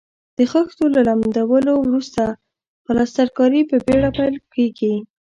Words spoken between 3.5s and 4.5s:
په بېړه پیل